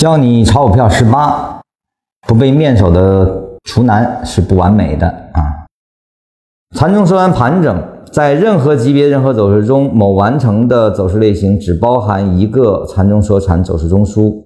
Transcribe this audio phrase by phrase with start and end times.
[0.00, 1.60] 教你炒股票十八，
[2.26, 5.68] 不被面首的厨男是不完美的啊。
[6.74, 14.42] 盘中说完盘整，在任何级别、任何走势中，某完成的走势类型只包含一个盘中说禅走势中枢，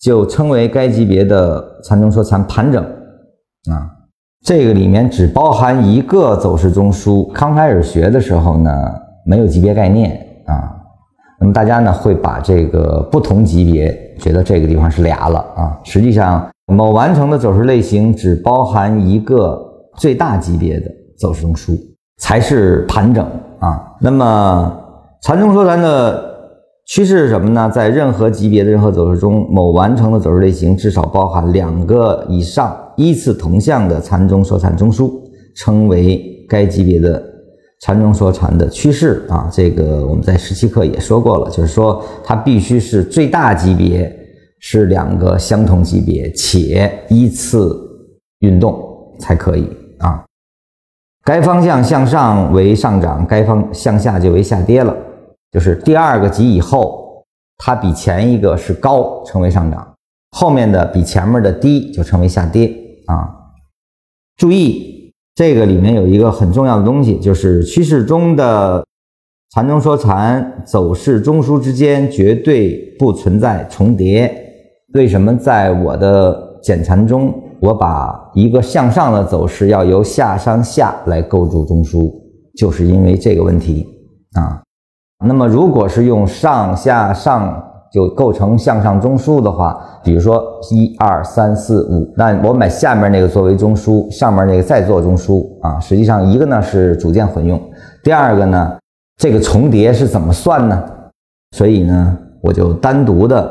[0.00, 3.86] 就称为该级别的盘中说禅盘整啊。
[4.44, 7.30] 这个里面只包含一个走势中枢。
[7.30, 8.72] 刚开始学的时候呢，
[9.24, 10.10] 没有级别概念
[10.46, 10.74] 啊。
[11.38, 15.78] 那么大家呢会把这个不同级别觉得这个地方是俩了啊。
[15.84, 19.58] 实际上，某完成的走势类型只包含一个
[19.96, 21.78] 最大级别的走势中枢，
[22.18, 23.24] 才是盘整
[23.58, 23.94] 啊。
[24.00, 24.80] 那么
[25.22, 26.34] 禅中说禅的
[26.86, 27.70] 趋势是什么呢？
[27.70, 35.10] 在任何级别的任何走势中，某完成的走势类型至少包含两个以上依次同向的禅中说禅中枢，
[35.56, 37.22] 称为该级别的。
[37.80, 44.10] 禅中说禅的趋势啊，这个我们在十七课也说过了，就是说它必须是最大级别
[44.60, 47.78] 是两个相同级别，且依次
[48.38, 48.82] 运动
[49.20, 50.24] 才可以啊。
[51.22, 54.96] 该方向向上为上涨，该方向下就为下跌了，
[55.52, 57.24] 就是第二个级以后，
[57.58, 59.82] 它比前一个是高，称为上涨；
[60.30, 62.74] 后面的比前面的低，就称为下跌
[63.06, 63.28] 啊。
[64.38, 65.05] 注意。
[65.36, 68.82] 这个里面有一个很重要的东西，就是趋势中的
[69.50, 74.34] 禅中说禅走势中枢之间绝对不存在重叠。
[74.94, 82.10] 为什么在我的简禅中，我把一个向上的走势要由下上下来构筑中枢，
[82.56, 83.86] 就是因为这个问题
[84.32, 84.62] 啊。
[85.26, 87.62] 那么如果是用上下上。
[87.92, 95.80] 就构成向上中枢的话，比如说一二三四五，那我买下面那个作为中枢，上面那个再做中枢啊。
[95.80, 97.60] 实际上一个呢是组件混用，
[98.02, 98.76] 第二个呢
[99.16, 100.82] 这个重叠是怎么算呢？
[101.56, 103.50] 所以呢我就单独的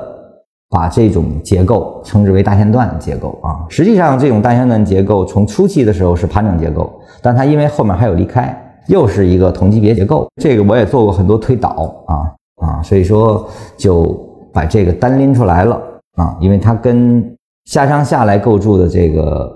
[0.70, 3.66] 把这种结构称之为大线段结构啊。
[3.70, 8.56] 实际上这种大线段结构从初期的时候是盘整结构，但它因为后面还有离开，
[8.88, 10.28] 又是一个同级别结构。
[10.42, 11.70] 这个我也做过很多推导
[12.08, 12.30] 啊
[12.66, 14.24] 啊，所以说就。
[14.56, 15.76] 把这个单拎出来了
[16.16, 17.22] 啊，因为它跟
[17.66, 19.54] 下上下来构筑的这个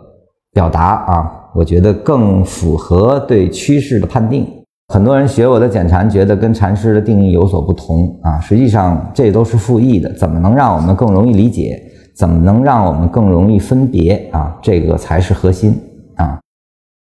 [0.52, 4.46] 表达啊，我觉得更符合对趋势的判定。
[4.94, 10.12] 很多人学我的简禅，觉得跟禅师的定义有所不同啊，实际上这都是复议的。
[10.16, 11.81] 怎么能让我们更容易理解？
[12.14, 14.53] 怎么能让我们更容易分别啊？
[14.62, 15.81] 这个才是核心
[16.18, 16.38] 啊！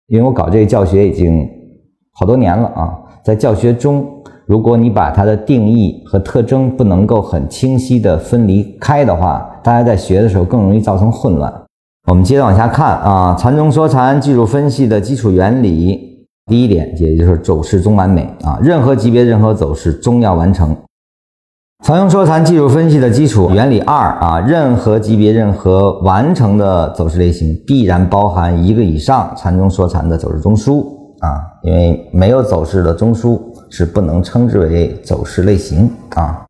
[0.09, 1.49] 因为我搞这个教学已经
[2.13, 4.05] 好多年了啊，在教学中。
[4.49, 11.53] 如果你把它的定义和特征不能够很清晰的分离开的话，大家在学的时候更容易造成混乱。
[12.07, 20.75] 我们接着往下看啊，禅中说禅技术分析的基础原理，第一点也就是走势终完美啊，任何级别任何走势终要完成。
[21.85, 30.83] 禅中说禅技术分析的基础原理二啊，任何级别任何完成的走势类型必然包含一个以上禅中说禅的走势中枢
[31.19, 33.39] 啊，因为没有走势的中枢。
[33.69, 36.48] 是不能称之为走势类型啊。